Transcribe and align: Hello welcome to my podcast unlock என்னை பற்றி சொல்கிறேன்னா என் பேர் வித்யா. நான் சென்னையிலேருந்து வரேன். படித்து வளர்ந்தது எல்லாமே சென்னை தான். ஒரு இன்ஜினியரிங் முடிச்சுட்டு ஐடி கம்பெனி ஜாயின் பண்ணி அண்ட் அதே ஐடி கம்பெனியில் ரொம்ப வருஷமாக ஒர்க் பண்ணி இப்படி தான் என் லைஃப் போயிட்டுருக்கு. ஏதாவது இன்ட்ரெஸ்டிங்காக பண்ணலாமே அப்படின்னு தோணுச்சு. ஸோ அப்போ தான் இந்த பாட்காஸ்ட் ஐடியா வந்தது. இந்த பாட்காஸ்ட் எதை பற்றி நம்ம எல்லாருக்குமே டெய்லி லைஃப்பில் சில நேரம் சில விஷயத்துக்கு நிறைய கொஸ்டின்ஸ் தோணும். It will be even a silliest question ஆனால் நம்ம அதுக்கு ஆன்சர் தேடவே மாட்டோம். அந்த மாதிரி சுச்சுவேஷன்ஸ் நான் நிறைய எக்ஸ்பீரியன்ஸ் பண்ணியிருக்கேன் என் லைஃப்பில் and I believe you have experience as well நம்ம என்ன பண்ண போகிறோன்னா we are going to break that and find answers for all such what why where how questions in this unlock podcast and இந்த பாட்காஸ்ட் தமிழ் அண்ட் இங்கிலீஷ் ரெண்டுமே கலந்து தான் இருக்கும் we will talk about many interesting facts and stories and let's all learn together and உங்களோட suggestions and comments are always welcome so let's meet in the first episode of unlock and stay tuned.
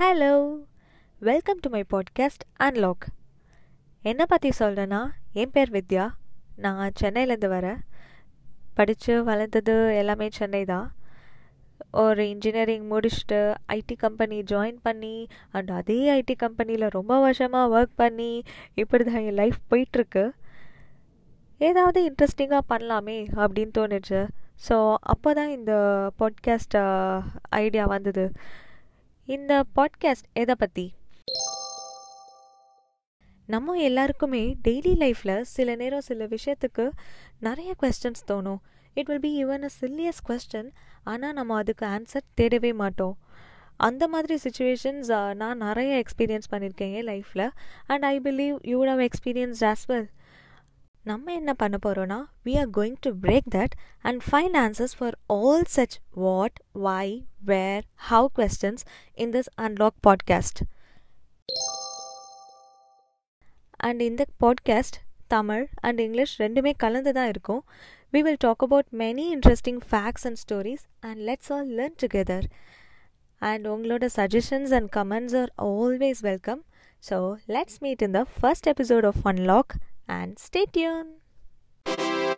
Hello 0.00 0.56
welcome 1.20 1.60
to 1.60 1.68
my 1.70 1.84
podcast 1.90 2.44
unlock 2.58 3.04
என்னை 4.02 4.24
பற்றி 4.28 4.50
சொல்கிறேன்னா 4.58 5.10
என் 5.32 5.50
பேர் 5.50 5.70
வித்யா. 5.70 6.10
நான் 6.56 6.92
சென்னையிலேருந்து 7.00 7.48
வரேன். 7.48 7.80
படித்து 8.74 9.24
வளர்ந்தது 9.24 9.96
எல்லாமே 9.96 10.28
சென்னை 10.32 10.64
தான். 10.64 10.92
ஒரு 11.90 12.28
இன்ஜினியரிங் 12.28 12.90
முடிச்சுட்டு 12.90 13.40
ஐடி 13.68 13.96
கம்பெனி 13.96 14.42
ஜாயின் 14.42 14.78
பண்ணி 14.82 15.26
அண்ட் 15.50 15.70
அதே 15.70 16.20
ஐடி 16.20 16.36
கம்பெனியில் 16.36 16.88
ரொம்ப 16.88 17.20
வருஷமாக 17.20 17.80
ஒர்க் 17.80 17.96
பண்ணி 17.96 18.42
இப்படி 18.74 19.04
தான் 19.04 19.20
என் 19.22 19.34
லைஃப் 19.34 19.58
போயிட்டுருக்கு. 19.70 20.30
ஏதாவது 21.58 22.10
இன்ட்ரெஸ்டிங்காக 22.10 22.68
பண்ணலாமே 22.68 23.18
அப்படின்னு 23.34 23.74
தோணுச்சு. 23.78 24.28
ஸோ 24.68 24.94
அப்போ 25.00 25.32
தான் 25.32 25.48
இந்த 25.48 25.74
பாட்காஸ்ட் 26.18 26.78
ஐடியா 27.48 27.84
வந்தது. 27.84 28.30
இந்த 29.34 29.64
பாட்காஸ்ட் 29.76 30.28
எதை 30.32 30.54
பற்றி 30.58 30.92
நம்ம 33.46 33.74
எல்லாருக்குமே 33.74 34.56
டெய்லி 34.68 34.92
லைஃப்பில் 35.02 35.40
சில 35.40 35.74
நேரம் 35.74 36.00
சில 36.00 36.26
விஷயத்துக்கு 36.26 36.90
நிறைய 37.40 37.74
கொஸ்டின்ஸ் 37.82 38.24
தோணும். 38.28 38.60
It 38.94 39.06
will 39.06 39.20
be 39.20 39.44
even 39.44 39.62
a 39.62 39.70
silliest 39.80 40.22
question 40.28 40.70
ஆனால் 41.04 41.32
நம்ம 41.32 41.56
அதுக்கு 41.56 41.86
ஆன்சர் 41.86 42.26
தேடவே 42.40 42.74
மாட்டோம். 42.74 43.18
அந்த 43.76 44.08
மாதிரி 44.08 44.38
சுச்சுவேஷன்ஸ் 44.44 45.34
நான் 45.34 45.56
நிறைய 45.56 46.02
எக்ஸ்பீரியன்ஸ் 46.02 46.50
பண்ணியிருக்கேன் 46.50 46.94
என் 46.94 47.06
லைஃப்பில் 47.06 47.50
and 47.86 48.04
I 48.04 48.20
believe 48.20 48.56
you 48.62 48.86
have 48.86 49.00
experience 49.00 49.60
as 49.60 49.84
well 49.88 50.08
நம்ம 51.07 51.33
என்ன 51.33 51.51
பண்ண 51.53 51.77
போகிறோன்னா 51.85 52.17
we 52.45 52.53
are 52.57 52.69
going 52.69 52.97
to 53.01 53.09
break 53.21 53.47
that 53.55 53.73
and 54.01 54.21
find 54.21 54.57
answers 54.57 54.95
for 54.97 55.15
all 55.35 55.65
such 55.75 55.95
what 56.17 56.59
why 56.85 57.07
where 57.45 57.83
how 58.09 58.29
questions 58.35 58.85
in 59.17 59.31
this 59.31 59.49
unlock 59.59 59.97
podcast 60.07 60.61
and 63.79 64.01
இந்த 64.01 64.25
பாட்காஸ்ட் 64.43 64.97
தமிழ் 65.27 65.65
அண்ட் 65.81 65.99
இங்கிலீஷ் 65.99 66.35
ரெண்டுமே 66.41 66.73
கலந்து 66.77 67.11
தான் 67.13 67.29
இருக்கும் 67.29 67.61
we 68.13 68.21
will 68.21 68.39
talk 68.39 68.63
about 68.63 68.89
many 68.97 69.25
interesting 69.35 69.81
facts 69.89 70.25
and 70.25 70.39
stories 70.43 70.83
and 70.99 71.19
let's 71.21 71.51
all 71.51 71.71
learn 71.77 71.97
together 72.03 72.45
and 73.41 73.65
உங்களோட 73.67 74.05
suggestions 74.17 74.73
and 74.73 74.89
comments 74.95 75.35
are 75.35 75.51
always 75.69 76.21
welcome 76.21 76.61
so 77.03 77.17
let's 77.47 77.79
meet 77.81 78.01
in 78.01 78.11
the 78.11 78.21
first 78.35 78.67
episode 78.67 79.05
of 79.05 79.21
unlock 79.25 79.73
and 80.08 80.38
stay 80.38 80.66
tuned. 80.66 82.18